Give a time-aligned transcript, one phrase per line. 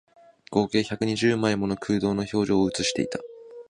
[0.49, 3.19] 合計百二十枚もの空洞の表情を写していた